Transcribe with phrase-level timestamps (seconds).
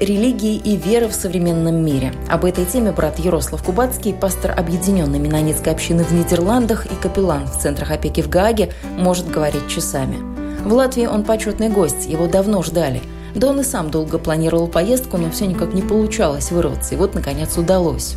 [0.00, 2.12] Религии и веры в современном мире.
[2.28, 7.60] Об этой теме брат Ярослав Кубацкий, пастор Объединенной Менонитской общины в Нидерландах и капеллан в
[7.60, 10.18] центрах опеки в Гааге, может говорить часами.
[10.64, 13.00] В Латвии он почетный гость, его давно ждали.
[13.34, 17.14] Да он и сам долго планировал поездку, но все никак не получалось вырваться, и вот,
[17.14, 18.16] наконец, удалось.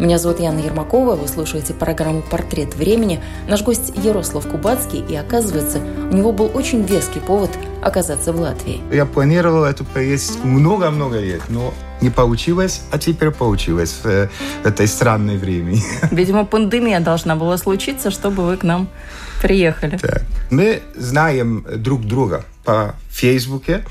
[0.00, 3.20] Меня зовут Яна Ермакова, вы слушаете программу «Портрет времени».
[3.48, 5.78] Наш гость Ярослав Кубацкий, и оказывается,
[6.10, 7.50] у него был очень веский повод
[7.82, 8.80] оказаться в Латвии.
[8.92, 14.28] Я планировал эту поездку много-много лет, но не получилось, а теперь получилось в, э,
[14.64, 15.82] этой странной времени.
[16.10, 18.88] Видимо, пандемия должна была случиться, чтобы вы к нам
[19.42, 19.98] приехали.
[19.98, 20.22] Так.
[20.50, 23.84] Мы знаем друг друга по Фейсбуке.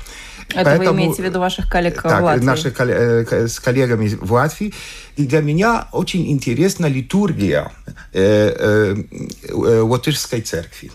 [0.54, 2.44] Это Поэтому, вы имеете в виду ваших коллег так, в Латвии?
[2.44, 4.74] Наших э, с коллегами в Латвии.
[5.16, 7.70] И для меня очень интересна литургия
[8.12, 8.96] э,
[9.48, 10.90] э, Латышской церкви.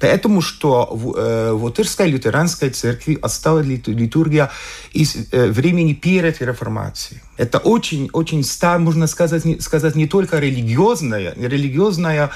[0.00, 4.50] Поэтому что в, э, в Латышской лютеранской церкви осталась литургия
[4.92, 7.20] из э, времени перед реформацией.
[7.36, 12.30] Это очень, очень стар, можно сказать, не, сказать не только религиозная, религиозная,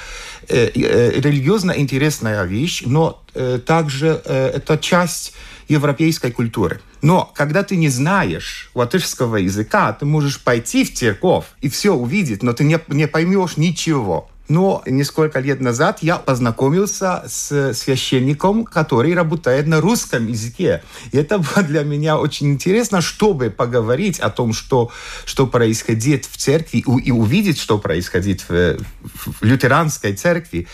[0.47, 5.33] э, э, религиозно интересная вещь, но э, также э, это часть
[5.69, 6.81] европейской культуры.
[7.01, 12.43] Но когда ты не знаешь латышского языка, ты можешь пойти в церковь и все увидеть,
[12.43, 14.29] но ты не, не поймешь ничего.
[14.49, 20.83] Но несколько лет назад я познакомился с священником, который работает на русском языке.
[21.11, 24.91] И это было для меня очень интересно, чтобы поговорить о том, что,
[25.25, 28.77] что происходит в церкви, и увидеть, что происходит в,
[29.13, 30.67] в лютеранской церкви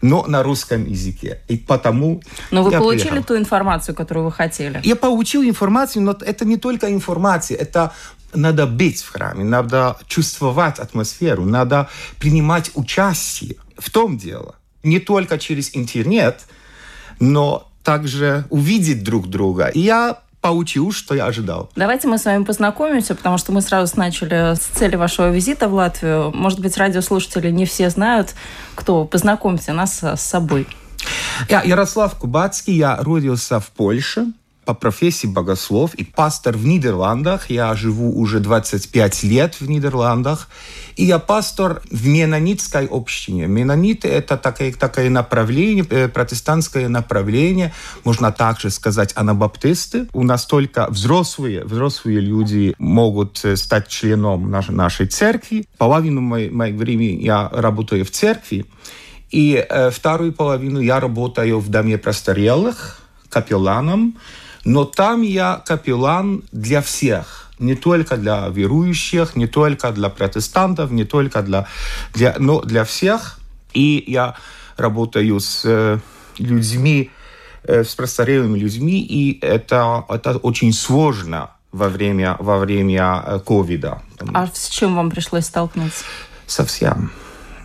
[0.00, 1.40] но на русском языке.
[1.48, 3.26] И потому Но вы получили приехал.
[3.26, 4.80] ту информацию, которую вы хотели?
[4.84, 7.92] Я получил информацию, но это не только информация, это
[8.34, 13.56] надо быть в храме, надо чувствовать атмосферу, надо принимать участие.
[13.76, 14.56] В том дело.
[14.82, 16.42] Не только через интернет,
[17.20, 19.66] но также увидеть друг друга.
[19.66, 21.70] И я получил, что я ожидал.
[21.74, 25.74] Давайте мы с вами познакомимся, потому что мы сразу начали с цели вашего визита в
[25.74, 26.32] Латвию.
[26.34, 28.34] Может быть, радиослушатели не все знают,
[28.74, 29.04] кто.
[29.04, 30.66] Познакомьте нас с собой.
[31.48, 34.26] Я Ярослав Кубацкий, я родился в Польше
[34.68, 37.48] по профессии богослов и пастор в Нидерландах.
[37.48, 40.50] Я живу уже 25 лет в Нидерландах.
[40.96, 43.46] И я пастор в менонитской общине.
[43.46, 47.72] Менониты– это такое, такое направление, э, протестантское направление.
[48.04, 50.06] Можно также сказать анабаптисты.
[50.12, 55.64] У нас только взрослые, взрослые люди могут э, стать членом нашей, нашей церкви.
[55.78, 58.66] Половину моего, времени я работаю в церкви.
[59.30, 63.00] И э, вторую половину я работаю в доме престарелых,
[63.30, 64.14] капелланом.
[64.68, 67.50] Но там я капеллан для всех.
[67.58, 71.66] Не только для верующих, не только для протестантов, не только для,
[72.14, 73.40] для но для всех.
[73.72, 74.34] И я
[74.76, 75.98] работаю с э,
[76.38, 77.10] людьми,
[77.64, 84.02] э, с престарелыми людьми, и это, это очень сложно во время, во время э, ковида.
[84.34, 86.04] А с чем вам пришлось столкнуться?
[86.46, 87.10] Совсем.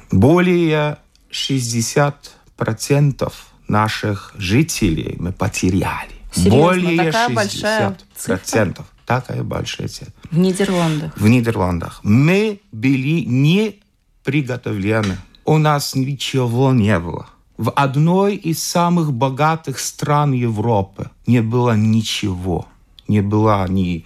[0.09, 0.97] Более
[1.31, 3.33] 60%
[3.67, 6.12] наших жителей мы потеряли.
[6.33, 8.85] Серьезно, Более такая 60 большая процентов.
[9.05, 10.13] Такая большая цифра.
[10.31, 11.17] В Нидерландах?
[11.17, 11.99] В Нидерландах.
[12.03, 13.79] Мы были не
[14.23, 15.17] приготовлены.
[15.45, 17.27] У нас ничего не было.
[17.57, 22.67] В одной из самых богатых стран Европы не было ничего.
[23.07, 24.05] Не было ни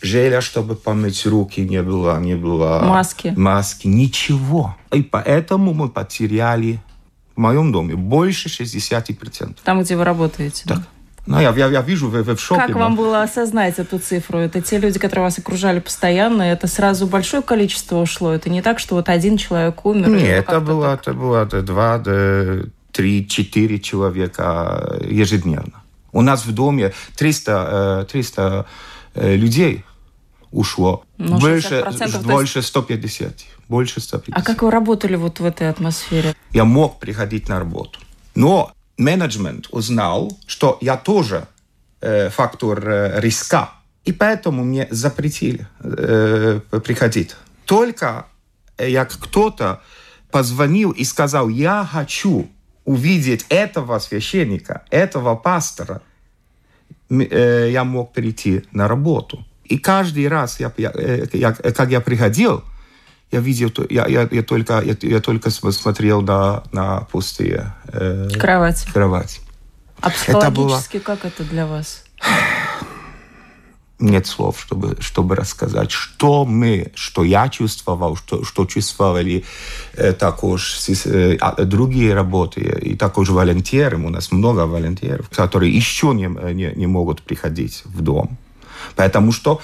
[0.00, 3.34] желя, чтобы помыть руки, не было, не было маски.
[3.36, 4.76] маски, ничего.
[4.92, 6.80] И поэтому мы потеряли
[7.36, 9.58] в моем доме больше 60%.
[9.62, 10.64] Там, где вы работаете?
[10.66, 10.78] Так.
[10.78, 10.86] Да?
[11.26, 12.60] Ну, я, я, я вижу, вы, в шоке.
[12.66, 14.38] Как вам было осознать эту цифру?
[14.38, 18.32] Это те люди, которые вас окружали постоянно, это сразу большое количество ушло?
[18.32, 20.08] Это не так, что вот один человек умер?
[20.08, 22.02] Нет, это было, это было два,
[22.92, 25.82] три, четыре человека ежедневно.
[26.12, 28.66] У нас в доме 300, 300
[29.14, 29.84] э, э, людей
[30.50, 31.04] ушло.
[31.18, 31.86] Ну, больше,
[32.24, 33.32] больше 150.
[33.68, 34.36] Больше 150.
[34.36, 36.34] А как вы работали вот в этой атмосфере?
[36.52, 38.00] Я мог приходить на работу.
[38.34, 41.46] Но менеджмент узнал, что я тоже
[42.00, 43.70] э, фактор э, риска,
[44.04, 47.36] и поэтому мне запретили э, приходить.
[47.64, 48.26] Только
[48.78, 49.80] як кто-то
[50.30, 52.48] позвонил и сказал, я хочу
[52.84, 56.02] увидеть этого священника, этого пастора,
[57.08, 59.44] э, я мог прийти на работу.
[59.64, 60.92] И каждый раз, я, я,
[61.32, 62.62] я, как я приходил,
[63.30, 68.90] я видел, я, я, я, только, я, я только смотрел на, на пустые э, кровати.
[68.92, 69.40] кровати.
[70.00, 71.16] А психологически это было...
[71.16, 72.04] как это для вас?
[74.00, 79.44] Нет слов, чтобы, чтобы рассказать, что мы, что я чувствовал, что, что чувствовали
[79.92, 81.36] э, також э,
[81.66, 87.22] другие работы, и також волонтеры, у нас много волонтеров, которые еще не, не, не могут
[87.22, 88.38] приходить в дом,
[88.96, 89.60] потому что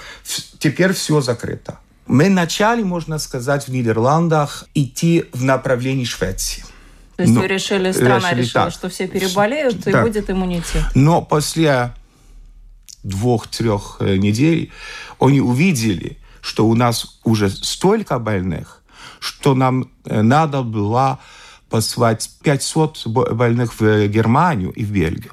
[0.58, 1.78] теперь все закрыто.
[2.06, 6.64] Мы начали, можно сказать, в Нидерландах идти в направлении Швеции.
[7.16, 8.72] То есть Но, вы решили, страна решили, решила, так.
[8.72, 9.94] что все переболеют так.
[9.94, 10.84] и будет иммунитет.
[10.94, 11.92] Но после
[13.02, 14.70] двух-трех э, недель
[15.18, 18.82] они увидели, что у нас уже столько больных,
[19.18, 21.18] что нам э, надо было
[21.70, 25.32] послать 500 больных в Германию и в Бельгию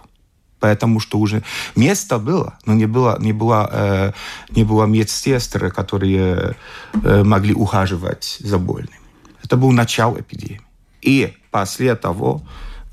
[0.63, 1.43] потому что уже
[1.75, 4.11] место было, но не было, не было, э,
[4.55, 6.55] не было медсестр, которые
[7.03, 9.01] э, могли ухаживать за больными.
[9.43, 10.61] Это был начало эпидемии.
[11.01, 12.41] И после того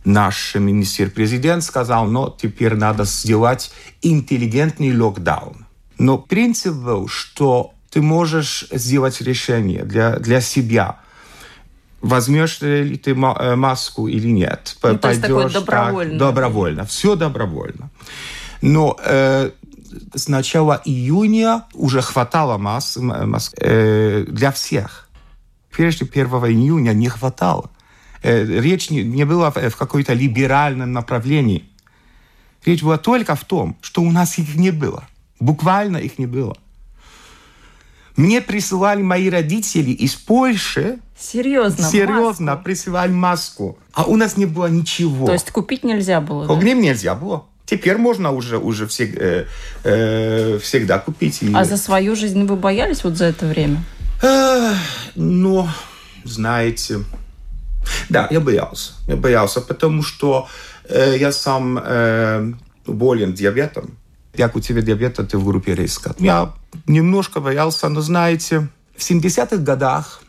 [0.04, 3.70] наш министр-президент сказал, но теперь надо сделать
[4.02, 5.66] интеллигентный локдаун.
[5.96, 10.96] Но принцип был, что ты можешь сделать решение для, для себя–
[12.00, 14.76] возьмешь ли ты э, маску или нет.
[14.82, 16.10] Ну, Пойдешь то есть добровольно.
[16.10, 16.84] Так, добровольно.
[16.84, 17.90] Все добровольно.
[18.62, 19.50] Но э,
[20.14, 25.08] с начала июня уже хватало масс, маск э, для всех.
[25.70, 27.70] Прежде 1 июня не хватало.
[28.22, 31.64] Э, речь не, не была в, в какой-то либеральном направлении.
[32.64, 35.04] Речь была только в том, что у нас их не было.
[35.38, 36.56] Буквально их не было.
[38.20, 40.98] Мне присылали мои родители из Польши.
[41.18, 41.84] Серьезно?
[41.84, 42.64] Серьезно, маску?
[42.64, 43.78] присылали маску.
[43.94, 45.24] А у нас не было ничего.
[45.24, 46.46] То есть купить нельзя было?
[46.46, 46.82] Купить да?
[46.82, 47.46] нельзя было.
[47.64, 49.46] Теперь можно уже, уже всег, э,
[49.84, 51.40] э, всегда купить.
[51.54, 53.82] А за свою жизнь вы боялись вот за это время?
[54.22, 54.74] Э,
[55.14, 55.66] ну,
[56.24, 56.98] знаете,
[58.10, 58.92] да, я боялся.
[59.08, 60.46] Я боялся, потому что
[60.88, 62.52] э, я сам э,
[62.86, 63.96] болен диабетом.
[64.36, 66.14] Как у тебя диабет, ты в группе риска.
[66.18, 66.54] Я
[66.86, 70.22] немножко боялся, но знаете, в 70-х годах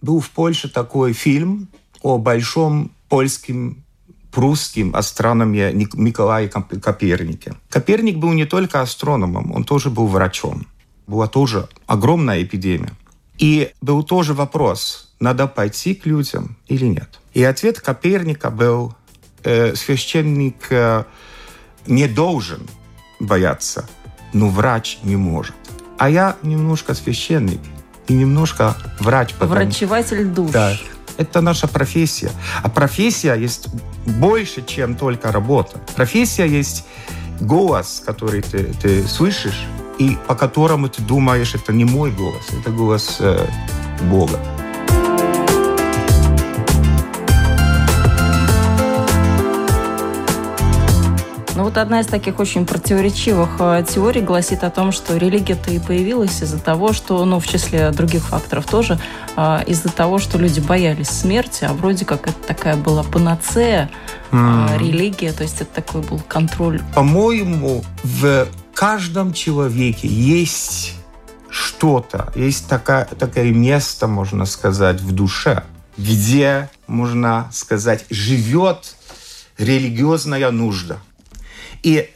[0.00, 1.68] был в Польше такой фильм
[2.02, 3.84] о большом польском
[4.30, 7.54] прусским астрономе Николае Копернике.
[7.70, 10.66] Коперник был не только астрономом, он тоже был врачом.
[11.06, 12.92] Была тоже огромная эпидемия.
[13.38, 17.20] И был тоже вопрос, надо пойти к людям или нет.
[17.32, 18.94] И ответ Коперника был,
[19.42, 21.04] э, священник э,
[21.86, 22.60] не должен
[23.20, 23.88] бояться,
[24.32, 25.54] но врач не может.
[25.98, 27.60] А я немножко священник
[28.08, 29.34] и немножко врач.
[29.34, 29.54] Потому...
[29.54, 30.50] Врачеватель душ.
[30.50, 30.76] Да.
[31.16, 32.30] Это наша профессия.
[32.62, 33.68] А профессия есть
[34.04, 35.78] больше, чем только работа.
[35.94, 36.84] Профессия есть
[37.40, 39.64] голос, который ты, ты слышишь,
[39.98, 43.46] и по которому ты думаешь, это не мой голос, это голос э,
[44.10, 44.38] Бога.
[51.76, 56.42] Вот одна из таких очень противоречивых э, теорий гласит о том, что религия-то и появилась
[56.42, 58.98] из-за того, что, ну, в числе других факторов тоже,
[59.36, 63.90] э, из-за того, что люди боялись смерти, а вроде как это такая была панацея,
[64.30, 64.78] mm.
[64.78, 66.80] религия, то есть это такой был контроль.
[66.94, 70.94] По-моему, в каждом человеке есть
[71.50, 75.62] что-то, есть такая, такое место, можно сказать, в душе,
[75.98, 78.96] где, можно сказать, живет
[79.58, 81.00] религиозная нужда.
[81.86, 82.10] И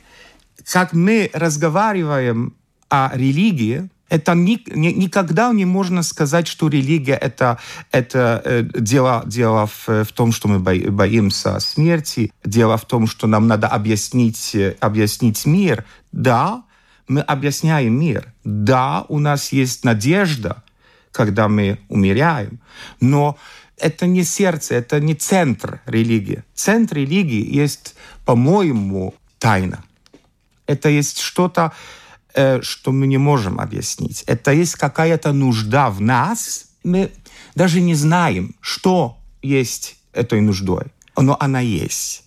[0.72, 2.54] как мы разговариваем
[2.88, 7.60] о религии, это ни, ни, никогда не можно сказать, что религия это,
[7.92, 13.28] это э, дело, дело в, в том, что мы боимся смерти, дело в том, что
[13.28, 15.84] нам надо объяснить, объяснить мир.
[16.10, 16.64] Да,
[17.06, 18.32] мы объясняем мир.
[18.42, 20.64] Да, у нас есть надежда,
[21.12, 22.58] когда мы умеряем,
[23.00, 23.38] но
[23.76, 26.42] это не сердце, это не центр религии.
[26.54, 29.82] Центр религии есть, по-моему, тайна.
[30.66, 31.72] Это есть что-то,
[32.34, 34.22] э, что мы не можем объяснить.
[34.28, 36.66] Это есть какая-то нужда в нас.
[36.84, 37.10] Мы
[37.56, 40.84] даже не знаем, что есть этой нуждой.
[41.16, 42.22] Но она есть.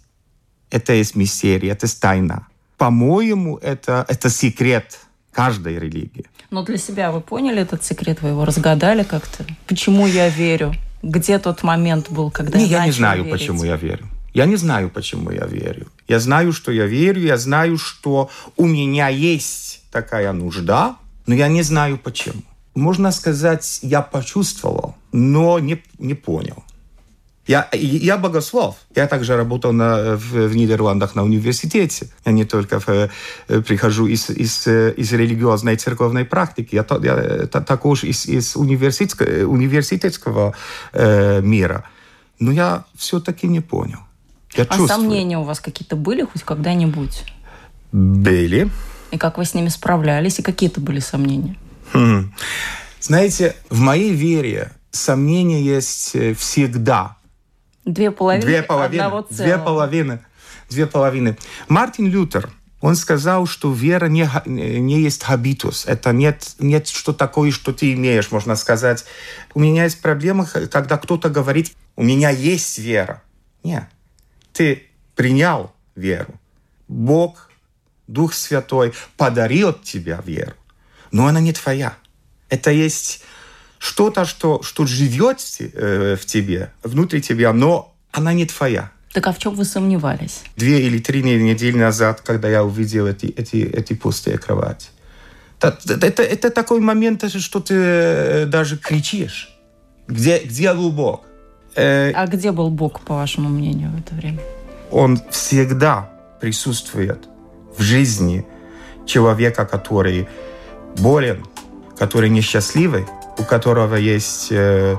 [0.69, 2.47] Это есть мистерия, это есть тайна.
[2.77, 4.99] По-моему, это, это секрет
[5.31, 6.25] каждой религии.
[6.51, 9.45] Но для себя вы поняли этот секрет, вы его разгадали как-то?
[9.67, 10.73] Почему я верю?
[11.01, 13.39] Где тот момент был, когда не, я Я не знаю, верить?
[13.39, 14.07] почему я верю.
[14.33, 15.87] Я не знаю, почему я верю.
[16.07, 20.95] Я знаю, что я верю, я знаю, что у меня есть такая нужда,
[21.27, 22.41] но я не знаю, почему.
[22.75, 26.63] Можно сказать, я почувствовал, но не, не понял.
[27.45, 28.77] Я, я богослов.
[28.95, 32.07] Я также работал на, в, в Нидерландах на университете.
[32.25, 33.09] Я не только в, э,
[33.61, 40.55] прихожу из, из, э, из религиозной церковной практики, я, я також из, из университетского, университетского
[40.93, 41.83] э, мира.
[42.39, 43.99] Но я все-таки не понял.
[44.55, 44.87] Я а чувствую.
[44.87, 47.23] сомнения у вас какие-то были хоть когда-нибудь?
[47.91, 48.69] Были.
[49.11, 50.39] И как вы с ними справлялись?
[50.39, 51.55] И какие-то были сомнения?
[51.93, 52.33] Хм.
[52.99, 57.17] Знаете, в моей вере сомнения есть э, всегда.
[57.85, 59.01] Две половины Две половины.
[59.01, 59.45] одного целого.
[59.45, 60.19] Две половины.
[60.69, 61.37] Две половины.
[61.67, 62.49] Мартин Лютер,
[62.81, 65.85] он сказал, что вера не, не есть хабитус.
[65.85, 69.05] Это нет, нет что такое, что ты имеешь, можно сказать.
[69.53, 73.21] У меня есть проблема, когда кто-то говорит, у меня есть вера.
[73.63, 73.85] Нет.
[74.53, 74.83] Ты
[75.15, 76.39] принял веру.
[76.87, 77.49] Бог,
[78.07, 80.53] Дух Святой подарил тебе веру.
[81.11, 81.97] Но она не твоя.
[82.49, 83.23] Это есть
[83.79, 88.91] что-то, что, что живет э, в тебе, внутри тебя, но она не твоя.
[89.13, 90.41] Так а в чем вы сомневались?
[90.55, 94.87] Две или три недели назад, когда я увидел эти, эти, эти пустые кровати.
[95.59, 99.49] Это, это, это такой момент, что ты э, даже кричишь.
[100.07, 101.25] Где, где Бог?
[101.75, 104.39] Э, а где был Бог, по вашему мнению, в это время?
[104.91, 107.27] Он всегда присутствует
[107.77, 108.45] в жизни
[109.05, 110.27] человека, который
[110.97, 111.43] болен,
[111.97, 113.05] который несчастливый,
[113.37, 114.97] у которого есть э,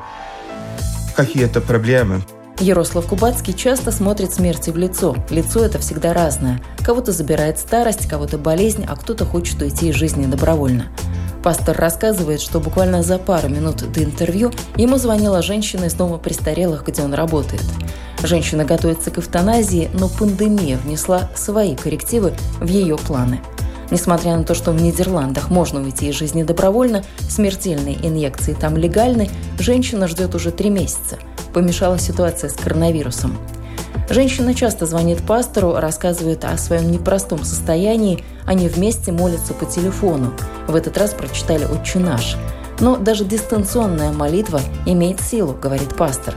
[1.16, 2.22] какие-то проблемы.
[2.60, 5.16] Ярослав Кубацкий часто смотрит смерти в лицо.
[5.30, 6.60] Лицо это всегда разное.
[6.84, 10.86] Кого-то забирает старость, кого-то болезнь, а кто-то хочет уйти из жизни добровольно.
[11.44, 16.84] Пастор рассказывает, что буквально за пару минут до интервью ему звонила женщина из дома престарелых,
[16.84, 17.62] где он работает.
[18.24, 23.40] Женщина готовится к эвтаназии, но пандемия внесла свои коррективы в ее планы–
[23.90, 29.30] Несмотря на то, что в Нидерландах можно уйти из жизни добровольно, смертельные инъекции там легальны,
[29.58, 31.18] женщина ждет уже три месяца.
[31.52, 33.36] Помешала ситуация с коронавирусом.
[34.08, 38.22] Женщина часто звонит пастору, рассказывает о своем непростом состоянии.
[38.46, 40.32] Они вместе молятся по телефону.
[40.68, 42.36] В этот раз прочитали «Отче наш».
[42.80, 46.34] Но даже дистанционная молитва имеет силу, говорит пастор.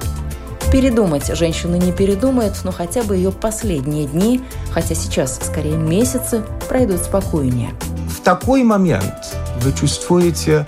[0.72, 7.02] Передумать женщина не передумает, но хотя бы ее последние дни, хотя сейчас скорее месяцы, пройдут
[7.02, 7.72] спокойнее.
[8.10, 10.68] В такой момент вы чувствуете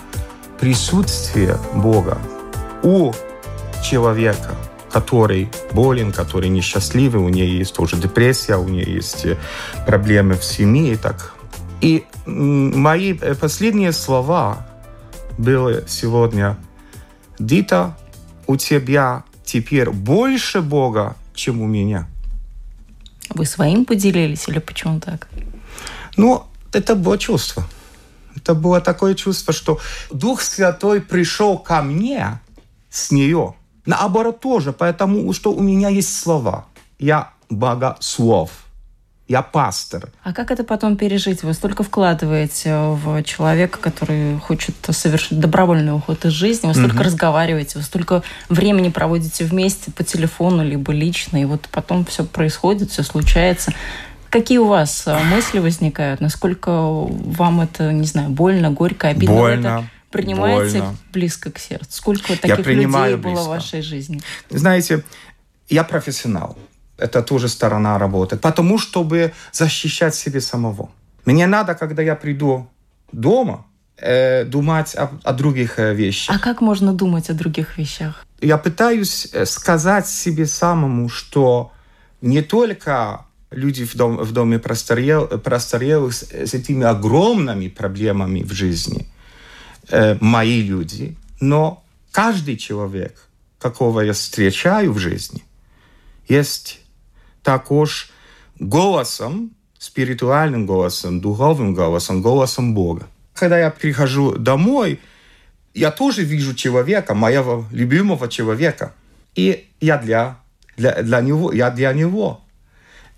[0.59, 2.17] присутствие Бога
[2.81, 3.11] у
[3.83, 4.55] человека,
[4.91, 9.37] который болен, который несчастливый, у нее есть тоже депрессия, у нее есть э,
[9.85, 11.33] проблемы в семье и так.
[11.81, 14.67] И мои э, последние слова
[15.37, 16.57] были сегодня
[17.39, 17.95] «Дита,
[18.47, 22.07] у тебя теперь больше Бога, чем у меня.
[23.29, 25.27] Вы своим поделились или почему так?
[26.17, 26.43] Ну,
[26.73, 27.63] это было чувство.
[28.35, 29.79] Это было такое чувство, что
[30.11, 32.39] Дух Святой пришел ко мне
[32.89, 33.53] с нее.
[33.89, 36.65] Наоборот тоже, потому что у меня есть слова.
[36.99, 38.51] Я богослов
[39.27, 40.09] я пастор.
[40.23, 41.43] А как это потом пережить?
[41.43, 47.03] Вы столько вкладываете в человека, который хочет совершить добровольный уход из жизни, вы столько угу.
[47.03, 52.89] разговариваете, вы столько времени проводите вместе по телефону, либо лично, и вот потом все происходит,
[52.89, 53.71] все случается.
[54.31, 56.21] Какие у вас э, мысли возникают?
[56.21, 59.35] Насколько вам это, не знаю, больно, горько, обидно?
[59.35, 59.89] Больно.
[60.11, 60.95] Принимаете больно.
[61.13, 61.91] близко к сердцу?
[61.91, 63.43] Сколько таких людей было близко.
[63.43, 64.21] в вашей жизни?
[64.49, 65.03] Знаете,
[65.69, 66.57] я профессионал
[66.99, 68.37] это тоже сторона работы.
[68.37, 70.89] Потому, чтобы защищать себя самого.
[71.25, 72.67] Мне надо, когда я приду
[73.11, 73.65] дома,
[73.97, 76.35] э, думать о, о других э, вещах.
[76.35, 78.25] А как можно думать о других вещах?
[78.41, 81.71] Я пытаюсь э, сказать себе самому, что
[82.21, 88.53] не только люди в, дом, в доме престарел, престарелых с, с этими огромными проблемами в
[88.53, 89.07] жизни,
[89.89, 93.27] э, мои люди, но каждый человек,
[93.59, 95.43] какого я встречаю в жизни,
[96.27, 96.81] есть
[97.43, 98.11] також
[98.59, 103.07] голосом, спиритуальным голосом, духовным голосом, голосом Бога.
[103.33, 104.99] Когда я прихожу домой,
[105.73, 108.93] я тоже вижу человека, моего любимого человека.
[109.35, 110.39] И я для,
[110.75, 112.41] для, для него, я для него.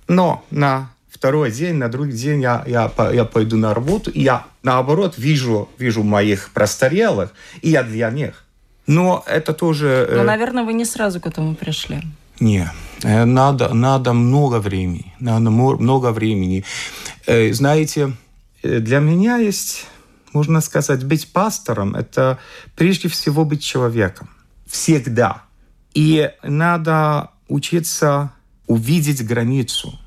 [0.07, 0.90] Но на
[1.21, 5.69] второй день, на другой день я, я, я пойду на работу, и я, наоборот, вижу,
[5.77, 7.29] вижу моих престарелых,
[7.61, 8.43] и я для них.
[8.87, 10.09] Но это тоже...
[10.11, 12.01] Но, наверное, вы не сразу к этому пришли.
[12.39, 12.67] Не,
[13.03, 15.13] э, надо, надо много времени.
[15.19, 16.63] Надо много времени.
[17.27, 18.13] Э, знаете,
[18.63, 19.85] э, для меня есть,
[20.33, 22.39] можно сказать, быть пастором– это
[22.75, 24.27] прежде всего быть человеком.
[24.65, 25.43] Всегда.
[25.93, 28.31] И надо учиться
[28.65, 30.00] увидеть границу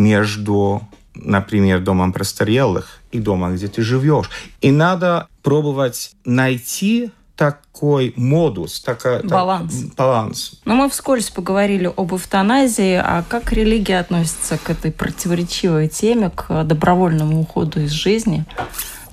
[0.00, 0.82] между,
[1.14, 4.30] например, домом престарелых и домом, где ты живешь.
[4.60, 9.74] И надо пробовать найти такой модус, такая, баланс.
[9.74, 10.52] Так, баланс.
[10.64, 16.64] Но мы вскользь поговорили об эвтаназии, а как религия относится к этой противоречивой теме, к
[16.64, 18.44] добровольному уходу из жизни?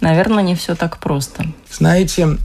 [0.01, 1.45] Наверное, не все так просто.
[1.71, 2.37] Знаете,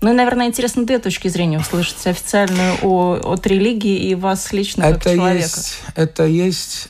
[0.00, 2.06] ну и, наверное, интересно две точки зрения услышать.
[2.06, 5.44] Официальную о, от религии и вас лично это как человека.
[5.44, 6.88] Есть, это есть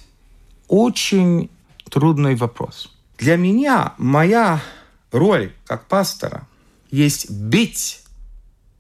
[0.71, 1.51] очень
[1.91, 2.95] трудный вопрос.
[3.19, 4.63] Для меня моя
[5.11, 6.47] роль как пастора
[6.91, 8.03] есть быть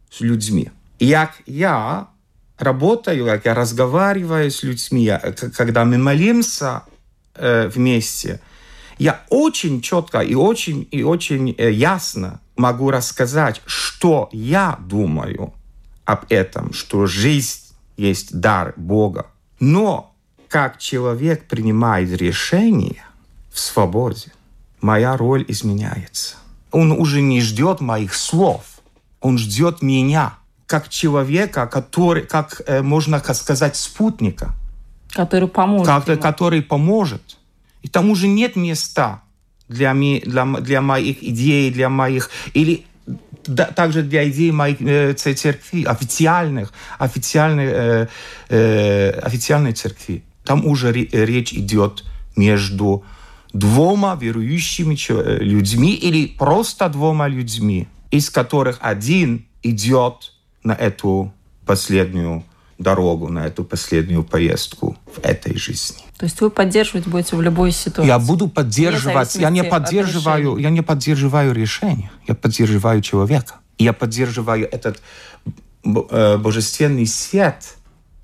[0.08, 0.70] с людьми.
[1.00, 2.08] И как я
[2.58, 6.84] работаю, как я разговариваю с людьми, я, когда мы молимся
[7.34, 8.40] э, вместе,
[8.98, 15.54] я очень четко и очень, и очень э, ясно могу рассказать, что я думаю
[16.04, 19.26] об этом, что жизнь есть дар Бога.
[19.58, 20.09] Но
[20.50, 23.04] как человек принимает решение
[23.52, 24.32] в свободе,
[24.80, 26.36] моя роль изменяется.
[26.72, 28.62] Он уже не ждет моих слов,
[29.20, 30.34] он ждет меня,
[30.66, 34.52] как человека, который, как э, можно сказать, спутника.
[35.12, 35.86] Который поможет.
[35.86, 37.38] Как, который поможет.
[37.82, 39.22] И тому же нет места
[39.68, 42.28] для, для, для моих идей, для моих...
[42.54, 42.86] Или
[43.46, 48.06] да, также для идей моих э, церкви, официальных, официальной, э,
[48.48, 50.24] э, официальной церкви.
[50.44, 52.04] Там уже речь идет
[52.36, 53.04] между
[53.52, 60.32] двумя верующими э, людьми или просто двумя людьми, из которых один идет
[60.62, 61.32] на эту
[61.66, 62.44] последнюю
[62.78, 65.98] дорогу, на эту последнюю поездку в этой жизни.
[66.18, 68.08] То есть вы поддерживать будете в любой ситуации?
[68.08, 69.34] Я буду поддерживать.
[69.36, 72.10] Я не поддерживаю, я не поддерживаю решение.
[72.26, 73.54] Я поддерживаю человека.
[73.78, 75.00] Я поддерживаю этот
[75.84, 77.76] э, божественный свет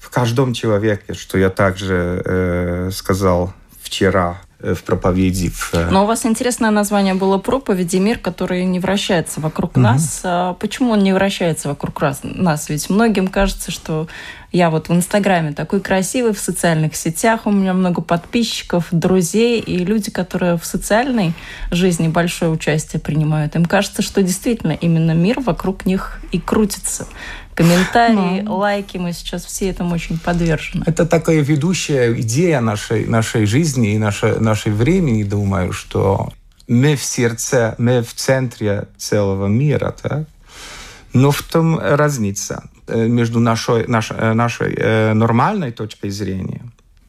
[0.06, 5.50] в каждом человеке, что я также э, сказал вчера Э, в проповеди.
[5.50, 5.74] В...
[5.74, 9.80] Э, Но у вас интересное название было проповеди «Мир, который не вращается вокруг угу.
[9.80, 10.22] нас».
[10.24, 12.68] А почему он не вращается вокруг нас?
[12.70, 14.08] Ведь многим кажется, что
[14.52, 19.84] я вот в Инстаграме такой красивый, в социальных сетях у меня много подписчиков, друзей, и
[19.84, 21.34] люди, которые в социальной
[21.70, 27.06] жизни большое участие принимают, им кажется, что действительно именно мир вокруг них и крутится
[27.56, 28.56] комментарии, ну.
[28.56, 30.84] лайки, мы сейчас все этому очень подвержены.
[30.86, 36.32] Это такая ведущая идея нашей, нашей жизни и нашей, нашей времени, думаю, что
[36.68, 40.28] мы в сердце, мы в центре целого мира, так?
[41.12, 46.62] Но в том разница э, между нашей, нашей, э, нашей э, нормальной точкой зрения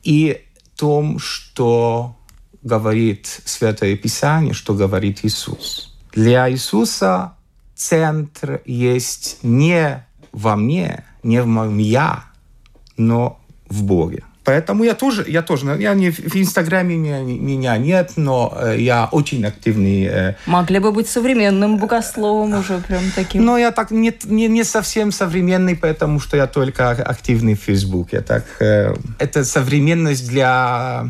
[0.03, 0.41] и
[0.77, 2.15] том, что
[2.63, 5.93] говорит Святое Писание, что говорит Иисус.
[6.13, 7.33] Для Иисуса
[7.75, 10.06] центр есть не
[10.37, 12.23] во мне, не в моем я,
[12.95, 14.23] но в Боге.
[14.43, 19.09] Поэтому я тоже, я тоже, я не в Инстаграме меня, меня нет, но э, я
[19.11, 20.05] очень активный.
[20.05, 23.43] Э, Могли бы быть современным богословом уже прям таким.
[23.43, 28.21] Но я так не, не, не совсем современный, потому что я только активный в Фейсбуке.
[28.21, 31.07] Так, э, это современность для,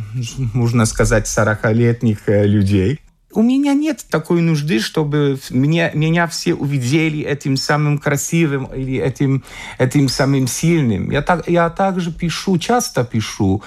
[0.53, 3.01] можно сказать, 40-летних людей
[3.37, 9.43] у меня нет такой нужды, чтобы меня, меня все увидели этим самым красивым или этим,
[9.77, 11.11] этим самым сильным.
[11.11, 13.61] Я, так, я также пишу, часто пишу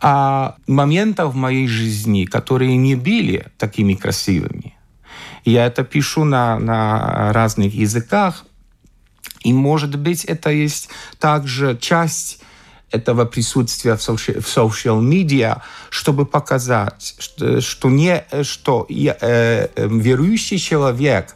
[0.00, 4.76] о моментах в моей жизни, которые не были такими красивыми.
[5.44, 8.46] Я это пишу на, на разных языках,
[9.40, 12.44] и, может быть, это есть также часть
[12.90, 14.00] этого присутствия в
[15.02, 21.34] media, чтобы показать, что, что, не, что э, э, верующий человек,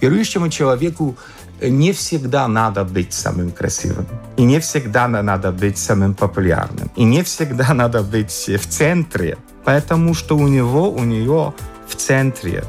[0.00, 1.16] верующему человеку
[1.60, 4.06] не всегда надо быть самым красивым.
[4.36, 6.90] И не всегда надо быть самым популярным.
[6.96, 9.36] И не всегда надо быть в центре.
[9.64, 11.52] Потому что у него, у нее
[11.88, 12.64] в центре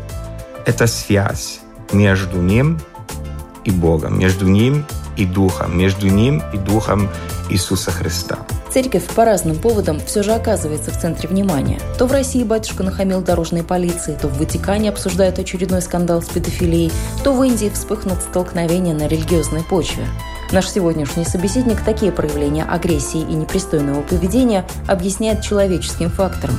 [0.66, 1.60] эта связь
[1.92, 2.80] между ним
[3.66, 4.86] и Богом, между ним
[5.18, 7.10] и Духом, между ним и Духом
[7.54, 8.40] Иисуса Христа.
[8.72, 11.80] Церковь по разным поводам все же оказывается в центре внимания.
[11.98, 16.92] То в России батюшка нахамил дорожной полиции, то в Ватикане обсуждают очередной скандал с педофилией,
[17.24, 20.06] то в Индии вспыхнут столкновения на религиозной почве.
[20.52, 26.58] Наш сегодняшний собеседник такие проявления агрессии и непристойного поведения объясняет человеческим фактором.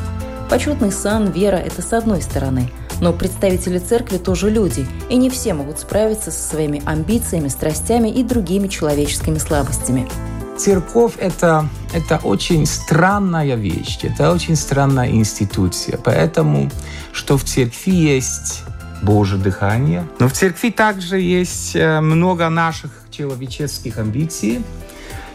[0.49, 5.55] Почетный сан, вера– это с одной стороны– но представители церкви тоже люди, и не все
[5.55, 10.09] могут справиться со своими амбициями, страстями и другими человеческими слабостями.
[10.57, 15.99] Церковь это, это очень странная вещь, это очень странная институция.
[15.99, 16.71] Поэтому,
[17.13, 18.63] что в церкви есть
[19.03, 24.63] Божье дыхание, но в церкви также есть э, много наших человеческих амбиций,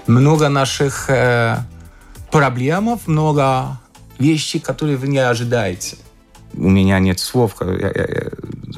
[0.08, 1.58] много наших э,
[2.32, 3.80] проблем, много
[4.18, 5.98] вещей, которые вы не ожидаете
[6.54, 7.56] у меня нет слов,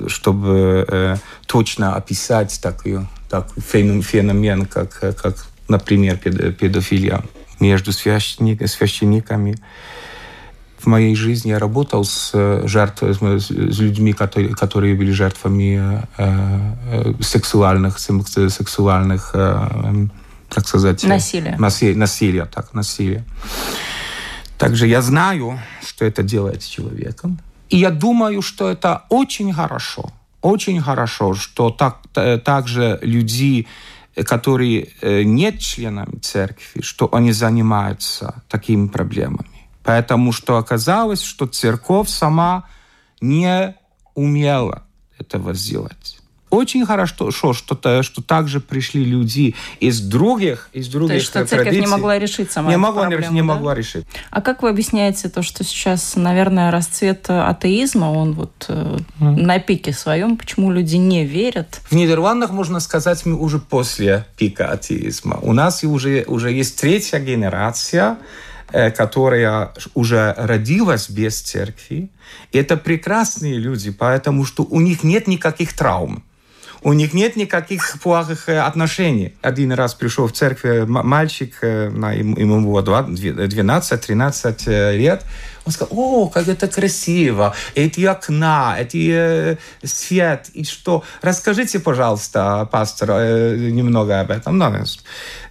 [0.07, 7.23] чтобы э, точно описать такую, так, феномен, как, как, например, педофилия
[7.59, 9.57] между священниками.
[10.77, 12.31] В моей жизни я работал с,
[12.65, 20.07] жертв, с людьми, которые, которые были жертвами э, сексуальных, сексуальных э,
[20.49, 21.03] как сказать...
[21.03, 21.55] Насилия.
[21.57, 23.23] Насилия, насилия, так, насилия.
[24.57, 27.39] Также я знаю, что это делает с человеком.
[27.69, 30.11] И я думаю, что это очень хорошо.
[30.41, 31.99] Очень хорошо, что так,
[32.43, 33.67] также люди,
[34.15, 39.69] которые э, не членами церкви, что они занимаются такими проблемами.
[39.83, 42.67] Потому что оказалось, что церковь сама
[43.19, 43.75] не
[44.13, 44.83] умела
[45.17, 46.20] этого сделать.
[46.51, 51.67] Очень хорошо, что, что, также пришли люди из других, из других То есть, что церковь
[51.67, 51.79] традиций.
[51.79, 53.45] не могла решить сама не могла, проблему, не да?
[53.45, 54.05] могла решить.
[54.31, 59.03] А как вы объясняете то, что сейчас, наверное, расцвет атеизма, он вот mm.
[59.19, 61.79] на пике своем, почему люди не верят?
[61.89, 65.39] В Нидерландах, можно сказать, мы уже после пика атеизма.
[65.41, 68.17] У нас уже, уже есть третья генерация,
[68.73, 72.09] э, которая уже родилась без церкви.
[72.51, 76.25] Это прекрасные люди, потому что у них нет никаких травм
[76.83, 79.33] у них нет никаких плохих э, отношений.
[79.41, 85.23] Один раз пришел в церковь мальчик, э, ему было 12-13 э, лет,
[85.63, 91.03] он сказал, о, как это красиво, эти окна, эти э, свет, и что.
[91.21, 94.57] Расскажите, пожалуйста, пастор, э, немного об этом.
[94.57, 94.73] Но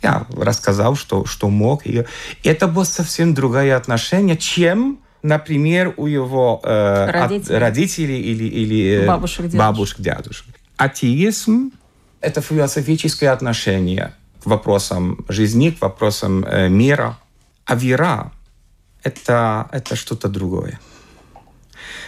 [0.03, 1.87] я рассказал, что, что мог.
[1.87, 2.05] И
[2.43, 7.57] это было совсем другое отношение, чем например, у его э, родителей.
[7.57, 9.59] От, родителей или, или бабушек, дедушек.
[9.59, 10.47] бабушек, дедушек
[10.81, 11.73] атеизм–
[12.23, 17.19] это философическое отношение к вопросам жизни, к вопросам э, мира.
[17.67, 18.33] А вера–
[19.03, 20.81] это, это что-то другое.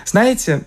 [0.06, 0.62] Знаете,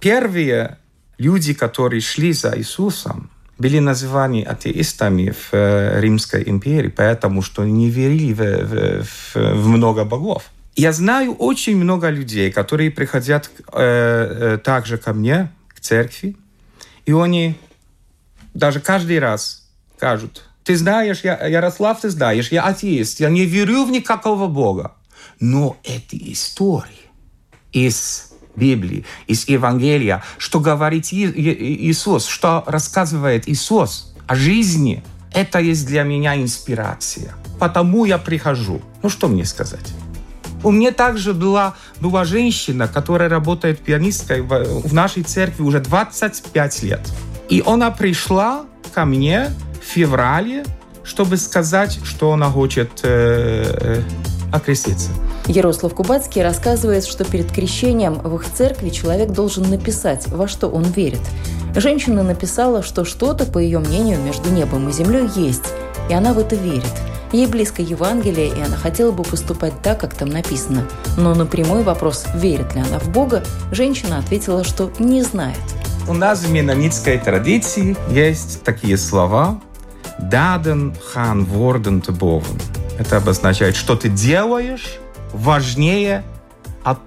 [0.00, 0.78] первые
[1.16, 7.88] люди, которые шли за Иисусом, были называны атеистами в э, Римской империи, потому что не
[7.88, 10.50] верили в, в, в много богов.
[10.74, 16.34] Я знаю очень много людей, которые приходят э, э, также ко мне, к церкви,
[17.06, 17.56] и они
[18.54, 23.84] даже каждый раз скажут, ты знаешь, я, Ярослав, ты знаешь, я атеист, я не верю
[23.84, 24.94] в никакого Бога.
[25.40, 27.10] Но эти истории
[27.72, 36.04] из Библии, из Евангелия, что говорит Иисус, что рассказывает Иисус о жизни, это есть для
[36.04, 37.34] меня инспирация.
[37.58, 38.80] Потому я прихожу.
[39.02, 39.92] Ну, что мне сказать?
[40.64, 46.82] У меня также была, была женщина, которая работает пианисткой в, в нашей церкви уже 25
[46.82, 47.00] лет.
[47.50, 49.50] И она пришла ко мне
[49.80, 50.64] в феврале,
[51.04, 54.02] чтобы сказать, что она хочет э, э,
[54.52, 55.10] окреститься.
[55.46, 60.84] Ярослав Кубацкий рассказывает, что перед крещением в их церкви человек должен написать, во что он
[60.84, 61.20] верит.
[61.76, 65.74] Женщина написала, что что-то, по ее мнению, между небом и землей есть,
[66.08, 66.84] и она в это верит–
[67.34, 70.86] Ей близко Евангелие, и она хотела бы поступать так, как там написано.
[71.16, 75.58] Но на прямой вопрос, верит ли она в Бога, женщина ответила, что не знает.
[76.06, 79.60] У нас в менонитской традиции есть такие слова
[80.20, 82.60] «даден хан ворден бовен».
[83.00, 85.00] Это обозначает, что ты делаешь
[85.32, 86.22] важнее
[86.84, 87.00] от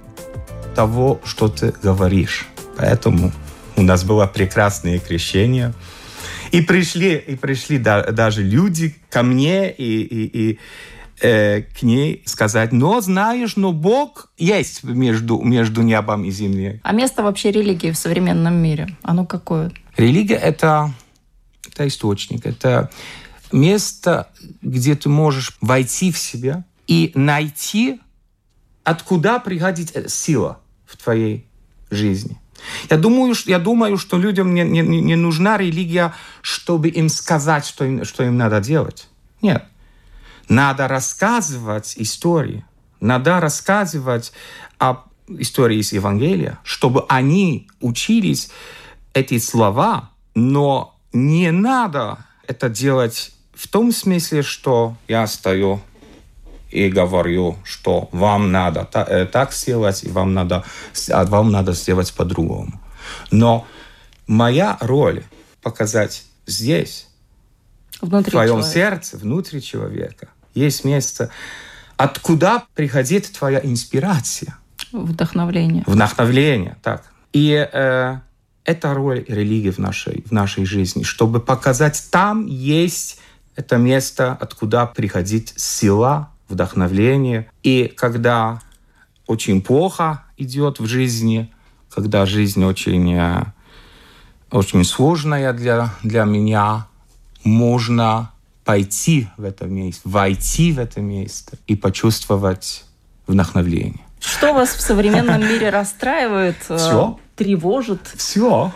[0.76, 2.50] того, что ты говоришь.
[2.76, 3.32] Поэтому
[3.78, 5.74] у нас было прекрасное крещение–
[6.52, 10.60] и пришли, и пришли да, даже люди ко мне и, и, и
[11.22, 16.80] э, к ней сказать, но знаешь, но Бог есть между, между небом и землей.
[16.84, 19.72] А место вообще религии в современном мире, оно какое?
[19.96, 20.94] Религия это,–
[21.68, 22.90] это источник, это
[23.52, 24.30] место,
[24.62, 28.00] где ты можешь войти в себя и найти,
[28.84, 31.46] откуда приходит сила в твоей
[31.90, 32.38] жизни.
[32.90, 37.86] Я думаю, я думаю что людям не, не, не нужна религия, чтобы им сказать, что
[37.86, 39.08] им, что им надо делать.
[39.42, 39.66] Нет.
[40.50, 42.66] Надо рассказывать истории.
[43.00, 44.32] Надо рассказывать
[44.78, 48.50] об истории из Евангелия, чтобы они учились
[49.14, 55.82] эти слова, но не надо это делать в том смысле, что я стою
[56.70, 60.64] и говорю, что вам надо э, так сделать, и вам надо,
[61.10, 62.80] а вам надо сделать по-другому.
[63.32, 63.66] Но
[64.28, 65.24] моя роль
[65.62, 67.08] показать здесь,
[68.02, 68.72] внутри в твоем человека.
[68.72, 71.30] сердце, внутри человека, есть место,
[71.96, 74.58] откуда приходит твоя инспирация.
[74.92, 75.84] Вдохновление.
[75.88, 77.04] Вдохновление, так.
[77.34, 78.20] И э,
[78.64, 83.20] это роль религии в нашей, в нашей жизни, чтобы показать, там есть
[83.56, 87.50] это место, откуда приходит сила, вдохновление.
[87.64, 88.62] И когда
[89.26, 91.54] очень плохо идет в жизни,
[91.94, 93.44] когда жизнь очень, э,
[94.52, 96.88] очень сложная для, для меня,
[97.44, 98.32] можно
[98.64, 102.84] пойти в это место, войти в это место и почувствовать
[103.26, 104.02] вдохновление.
[104.20, 106.58] Что вас в современном мире расстраивает?
[106.70, 107.20] Э, Все.
[107.36, 108.02] Тревожит?
[108.16, 108.72] Все.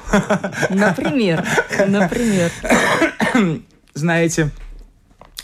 [0.69, 1.45] Например.
[1.87, 2.51] Например.
[3.93, 4.51] Знаете,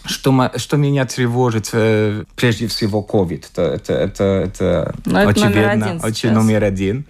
[0.08, 3.46] что, что меня тревожит, э, прежде всего, COVID.
[3.52, 7.06] Это, это, это, это, Но это очевидно, номер очень номер один.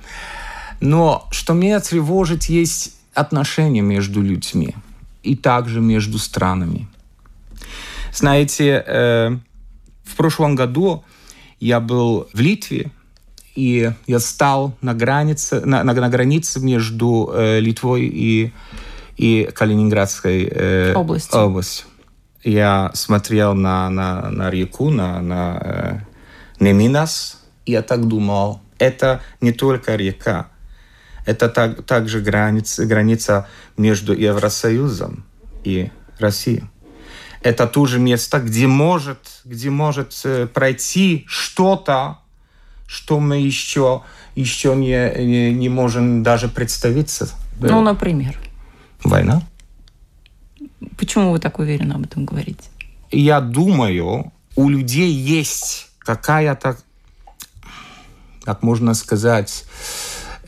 [0.79, 4.75] Но что меня тревожит, есть отношения между людьми
[5.23, 6.87] и также между странами.
[8.13, 9.37] Знаете, э,
[10.03, 11.03] в прошлом году
[11.59, 12.91] я был в Литве,
[13.55, 18.51] и я стал на границе, на, на, на границе между э, Литвой и,
[19.17, 21.39] и Калининградской э, областью.
[21.39, 21.87] областью.
[22.43, 25.99] Я смотрел на, на, на реку, на, на э,
[26.59, 30.47] Неминас, и я так думал, это не только река,
[31.25, 35.25] это так, также граница, граница между Евросоюзом
[35.63, 36.63] и Россией.
[37.41, 42.19] Это тоже место, где может, где может э, пройти что-то,
[42.87, 44.03] что мы еще,
[44.35, 47.29] еще не, не, не можем даже представиться.
[47.59, 48.37] Ну, например?
[49.03, 49.41] Война.
[50.97, 52.69] Почему вы так уверенно об этом говорите?
[53.11, 56.77] Я думаю, у людей есть какая-то,
[58.43, 59.65] как можно сказать,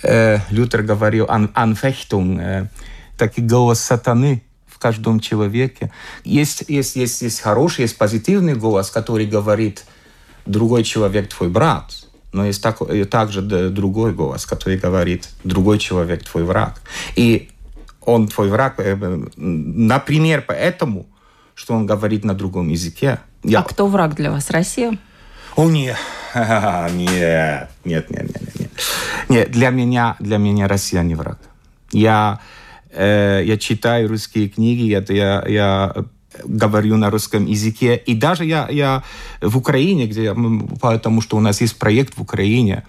[0.03, 2.69] э, Лютер говорил, анфехтунг, э,
[3.17, 5.91] такой голос сатаны в каждом человеке.
[6.23, 9.85] Есть, есть, есть, есть хороший, есть позитивный голос, который говорит,
[10.45, 11.91] другой человек твой брат.
[12.31, 12.77] Но есть так,
[13.09, 16.81] также другой голос, который говорит, другой человек твой враг.
[17.15, 17.49] И
[18.09, 18.95] он твой враг, э,
[19.37, 21.05] например, поэтому,
[21.55, 23.19] что он говорит на другом языке.
[23.43, 23.59] Я...
[23.59, 24.49] А кто враг для вас?
[24.49, 24.97] Россия?
[25.55, 25.97] О, нет.
[26.35, 28.71] Нет, нет, нет, нет, нет.
[29.29, 31.39] Нет, для меня, для меня Россия не враг.
[31.91, 32.39] Я,
[32.91, 36.05] э, я читаю русские книги, я, я, я
[36.45, 37.95] говорю на русском языке.
[37.95, 39.03] И даже я, я
[39.41, 40.35] в Украине, где,
[40.81, 42.83] потому что у нас есть проект в Украине,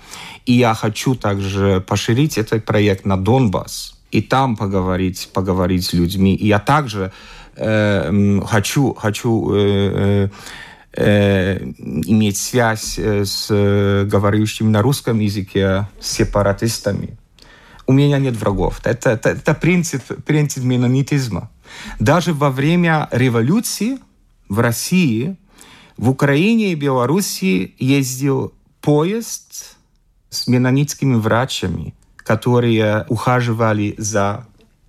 [0.47, 6.35] и я хочу также поширить этот проект на Донбасс и там поговорить, поговорить с людьми.
[6.35, 7.13] И я также
[7.57, 10.29] э, хочу, хочу э,
[10.93, 17.17] э, иметь связь э, с э, говорящими на русском языке сепаратистами.
[17.87, 18.81] У меня нет врагов.
[18.85, 21.51] Это, это, это принцип, принцип менонитизма.
[21.99, 23.99] Даже во время революции
[24.49, 25.37] в России,
[25.97, 29.77] в Украине и Белоруссии ездил поезд
[30.31, 31.95] с менонитскими врачами–
[32.31, 34.45] которые ухаживали за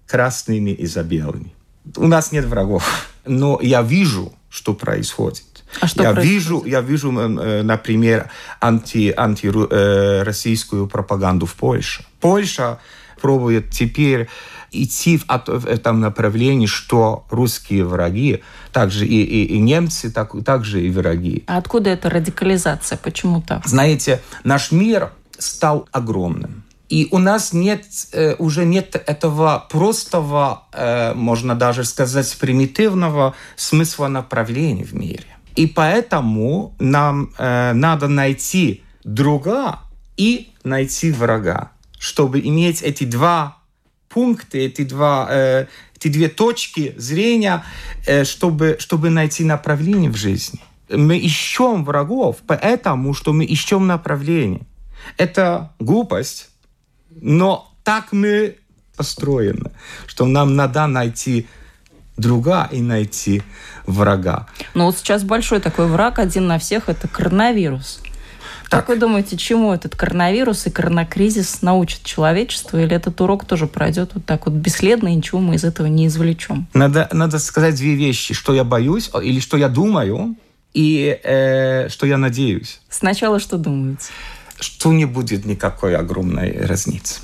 [0.07, 1.51] красными и за белыми.
[1.97, 2.83] У нас нет врагов,
[3.25, 5.63] но я вижу, что происходит.
[5.79, 6.33] А что я происходит?
[6.33, 12.03] вижу, я вижу, э, например, анти, антироссийскую пропаганду в Польше.
[12.19, 12.77] Польша
[13.19, 14.27] пробует теперь
[14.71, 20.85] идти в, в этом направлении, что русские враги, также и, и, и немцы, так, также
[20.85, 21.43] и враги.
[21.47, 22.99] А откуда эта радикализация?
[23.01, 23.67] Почему так?
[23.67, 26.63] Знаете, наш мир стал огромным.
[26.91, 34.09] И у нас нет, э, уже нет этого простого, э, можно даже сказать, примитивного смысла
[34.09, 35.23] направления в мире.
[35.55, 39.79] И поэтому нам э, надо найти друга
[40.17, 43.59] и найти врага, чтобы иметь эти два
[44.09, 45.29] пункта, эти, два,
[45.95, 47.63] эти две точки зрения,
[48.23, 50.59] чтобы, чтобы найти направление в жизни.
[50.89, 54.67] Мы ищем врагов, потому что мы ищем направление.
[55.17, 56.50] Это глупость,
[57.19, 58.57] но так мы
[58.95, 59.71] построены,
[60.07, 61.47] что нам надо найти
[62.17, 63.41] друга и найти
[63.85, 64.47] врага.
[64.73, 67.99] Но вот сейчас большой такой враг, один на всех, это коронавирус.
[68.69, 68.81] Так.
[68.81, 72.81] Как вы думаете, чему этот коронавирус и коронакризис научат человечество?
[72.81, 76.07] Или этот урок тоже пройдет вот так вот бесследно, и ничего мы из этого не
[76.07, 76.67] извлечем?
[76.73, 78.33] Надо, надо сказать две вещи.
[78.33, 80.37] Что я боюсь, или что я думаю,
[80.73, 82.79] и э, что я надеюсь.
[82.89, 84.05] Сначала что думаете?
[84.63, 87.21] Что не будет никакой огромной разницы.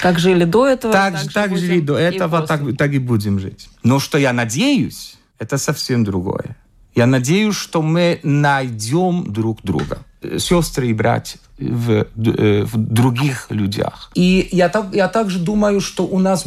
[0.00, 3.68] Как жили до этого, так, так, так жили до этого, так, так и будем жить.
[3.82, 6.56] Но что я надеюсь, это совсем другое.
[6.94, 9.98] Я надеюсь, что мы найдем друг друга,
[10.38, 14.10] сестры и братья в, э, в других людях.
[14.14, 16.44] И я, так, я также думаю, что у нас,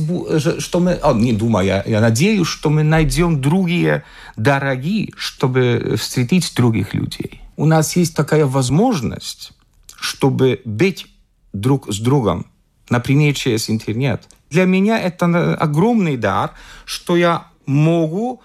[0.60, 4.04] что мы, а, не думаю, я, я надеюсь, что мы найдем другие
[4.38, 7.42] дороги, чтобы встретить других людей.
[7.58, 9.52] У нас есть такая возможность
[10.00, 11.08] чтобы быть
[11.54, 12.48] друг с другом,
[12.90, 14.24] например, через интернет.
[14.50, 16.52] Для меня это огромный дар,
[16.86, 18.42] что я могу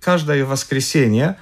[0.00, 1.36] каждое воскресенье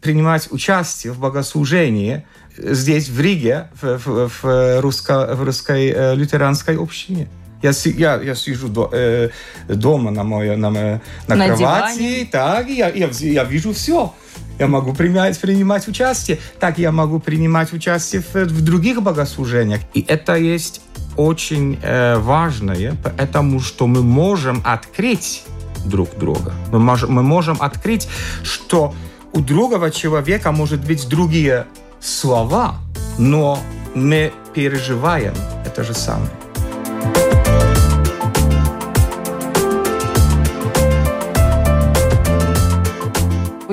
[0.00, 6.76] принимать участие в богослужении здесь, в Риге, в, в, в, русско, в русской э, лютеранской
[6.76, 7.28] общине.
[7.62, 9.30] Я, я, я сижу до, э,
[9.68, 12.28] дома на, мое, на, на, На кровати, диване.
[12.30, 14.14] так, и я, я, я вижу все.
[14.58, 16.38] Я могу принимать, принимать участие.
[16.60, 19.80] Так я могу принимать участие в, в других богослужениях.
[19.94, 20.80] И это есть
[21.16, 25.44] очень э, важное, потому что мы можем открыть
[25.84, 26.54] друг друга.
[26.72, 28.08] Мы можем, мы можем открыть,
[28.42, 28.94] что
[29.32, 31.66] у другого человека может быть другие
[32.00, 32.76] слова,
[33.18, 33.58] но
[33.94, 35.34] мы переживаем
[35.66, 36.30] это же самое.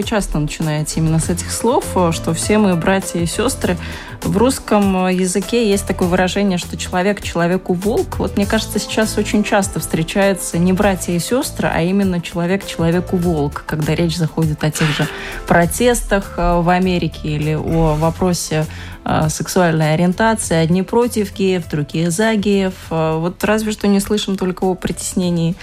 [0.01, 3.77] Вы часто начинаете именно с этих слов, э, что все мы братья и сестры.
[4.23, 8.17] В русском языке есть такое выражение, что человек человеку волк.
[8.17, 13.15] Вот мне кажется, сейчас очень часто встречается не братья и сестры, а именно человек человеку
[13.15, 15.07] волк, когда речь заходит о тех же
[15.47, 18.65] протестах э, в Америке или о вопросе
[19.05, 20.55] э, сексуальной ориентации.
[20.55, 22.73] Одни против геев, другие за геев.
[22.89, 25.55] Э, Вот разве что не слышим только о притеснении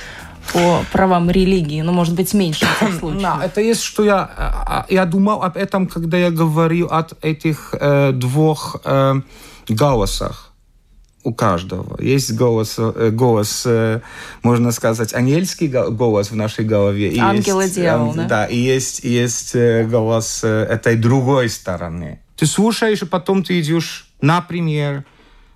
[0.52, 3.22] по правам религии, ну, может быть, меньше этих случаев.
[3.28, 7.74] Да, это есть, что я, а, я думал об этом, когда я говорил от этих
[7.78, 9.20] э, двух э,
[9.68, 10.52] голосах
[11.24, 12.00] у каждого.
[12.00, 14.00] Есть голос, э, голос э,
[14.42, 17.08] можно сказать, ангельский го- голос в нашей голове.
[17.08, 18.24] и Ангел и есть, дьявол, э, да?
[18.24, 22.20] Да, и есть, и есть э, голос э, этой другой стороны.
[22.36, 25.04] Ты слушаешь, и потом ты идешь, например,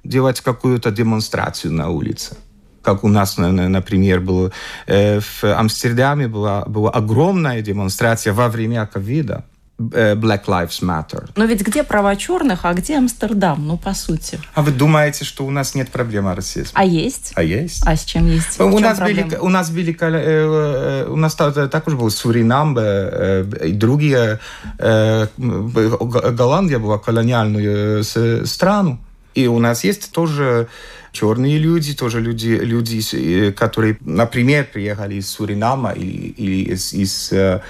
[0.04, 2.36] делать какую-то демонстрацию на улице
[2.82, 4.50] как у нас, на- на- например, было
[4.86, 9.44] э, в Амстердаме была, была огромная демонстрация во время ковида.
[9.94, 11.30] э, Black Lives Matter.
[11.34, 14.38] Но ведь где права черных, а где Амстердам, ну, по сути.
[14.54, 16.70] А вы думаете, что у нас нет проблемы расизма?
[16.74, 17.32] А есть?
[17.34, 17.82] А есть?
[17.84, 18.60] А с чем есть?
[18.60, 19.28] У чем нас, проблема?
[19.30, 24.38] были, у нас были, э, у нас та- та- також был Суринам, и другие,
[25.38, 28.04] Голландия была колониальную
[28.46, 28.98] страну.
[29.34, 30.68] И у нас есть тоже
[31.12, 37.32] черные люди, тоже люди, люди, э, которые, например, приехали из Суринама или, или из, из,
[37.32, 37.60] э,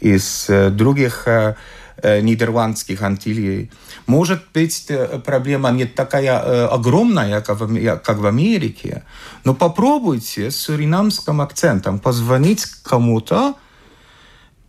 [0.00, 1.26] из э, других
[2.02, 3.70] нидерландских антилей.
[4.06, 4.90] Может быть,
[5.22, 9.02] проблема не такая огромная, как в, как в Америке,
[9.44, 13.54] но попробуйте с суринамским акцентом позвонить кому-то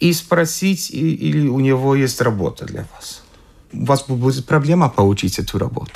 [0.01, 3.23] и спросить, или у него есть работа для вас.
[3.71, 5.93] У вас будет проблема получить эту работу.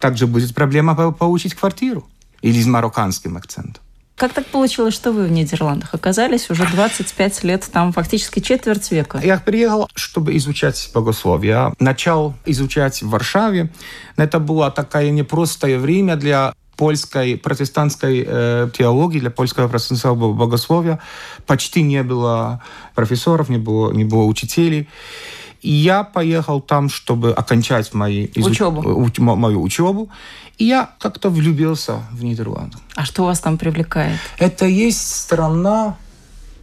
[0.00, 2.08] Также будет проблема по- получить квартиру.
[2.42, 3.82] Или с марокканским акцентом.
[4.16, 9.18] Как так получилось, что вы в Нидерландах оказались уже 25 лет, там фактически четверть века?
[9.22, 11.72] Я приехал, чтобы изучать богословие.
[11.78, 13.70] Начал изучать в Варшаве.
[14.16, 20.98] Это было такое непростое время для польской протестантской э, теологии, для польского протестантского богословия.
[21.46, 22.62] Почти не было
[22.94, 24.88] профессоров, не было, не было учителей.
[25.62, 28.82] И я поехал там, чтобы окончать мои изуч- Учебу.
[28.82, 30.08] уч- мо- мою учебу.
[30.58, 32.78] И я как-то влюбился в Нидерланды.
[32.94, 34.18] А что вас там привлекает?
[34.38, 35.96] Это есть страна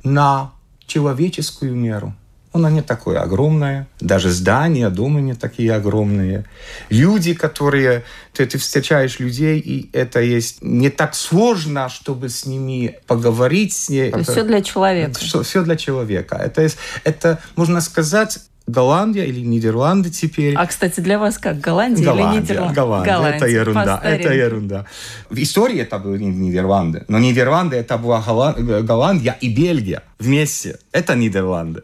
[0.03, 0.51] на
[0.85, 2.13] человеческую меру.
[2.53, 3.87] Она не такая огромная.
[3.99, 6.45] Даже здания, дома не такие огромные.
[6.89, 8.03] Люди, которые...
[8.33, 13.73] Ты, ты встречаешь людей, и это есть не так сложно, чтобы с ними поговорить.
[13.73, 14.11] С ней.
[14.11, 15.19] То есть все для человека.
[15.43, 16.35] Все для человека.
[16.35, 16.67] Это,
[17.03, 20.53] это, можно сказать, Голландия или Нидерланды теперь.
[20.55, 22.75] А, кстати, для вас как, Голландия или Голландия, Нидерланды?
[22.75, 24.85] Голландия, это Голландия, ерунда, по это ерунда.
[25.29, 30.79] В истории это были Нидерланды, но Нидерланды это была Голланд- Голландия и Бельгия вместе.
[30.91, 31.83] Это Нидерланды.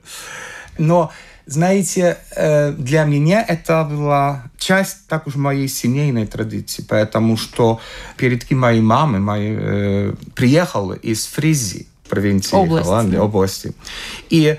[0.77, 1.09] Но,
[1.45, 7.79] знаете, э, для меня это была часть так уж моей семейной традиции, потому что
[8.17, 13.73] перед моей мамой моей, э, приехала из Фризии, провинции Области, Голландии, области.
[14.29, 14.57] И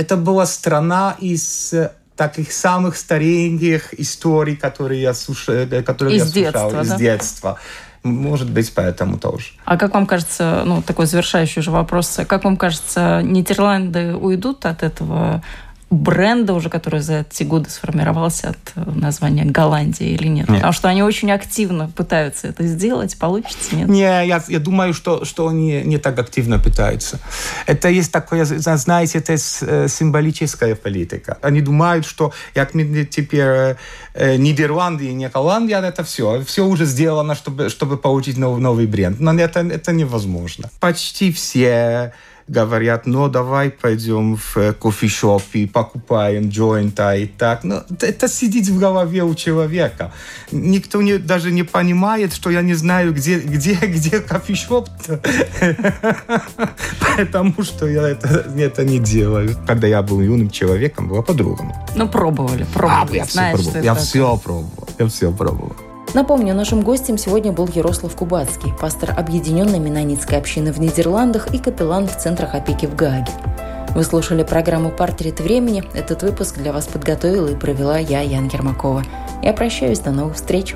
[0.00, 6.34] это была страна из э, таких самых стареньких историй, которые я слушал, э, которые Из
[6.34, 6.96] я слушал детства, из да?
[6.96, 7.58] детства.
[8.02, 9.48] Может быть, поэтому тоже.
[9.66, 14.82] А как вам кажется, ну, такой завершающий уже вопрос, как вам кажется, Нидерланды уйдут от
[14.82, 15.42] этого
[15.90, 20.48] бренда уже, который за эти годы сформировался от э, названия Голландия или нет?
[20.48, 20.58] Нет.
[20.58, 23.18] Потому что они очень активно пытаются это сделать.
[23.18, 23.88] Получится, нет?
[23.88, 27.18] Не, я, я думаю, что, что они не так активно пытаются.
[27.66, 31.38] Это есть такое, знаете, это э, символическая политика.
[31.42, 33.76] Они думают, что как мы теперь
[34.14, 36.42] э, Нидерланды и не Голландия, это все.
[36.44, 39.18] Все уже сделано, чтобы, чтобы получить нов- новый бренд.
[39.18, 40.70] Но это, это невозможно.
[40.78, 42.12] Почти все
[42.50, 47.64] говорят, ну давай пойдем в э, кофешоп и покупаем джойнта и так.
[47.64, 50.12] Но это сидит в голове у человека.
[50.50, 54.88] Никто не, даже не понимает, что я не знаю, где, где, где кофешоп.
[57.16, 59.56] Потому что я это, это не делаю.
[59.66, 61.74] Когда я был юным человеком, было по-другому.
[61.94, 63.22] Ну, пробовали, А, пробовали.
[63.26, 63.70] все пробовал.
[63.70, 64.88] что Я все пробовал.
[64.98, 65.76] Я все пробовал.
[66.12, 72.08] Напомню, нашим гостем сегодня был Ярослав Кубацкий, пастор Объединенной Менонитской общины в Нидерландах и капеллан
[72.08, 73.30] в центрах опеки в Гааге.
[73.94, 75.84] Вы слушали программу «Портрет времени».
[75.94, 79.04] Этот выпуск для вас подготовила и провела я, Ян Ермакова.
[79.42, 80.74] Я прощаюсь, до новых встреч.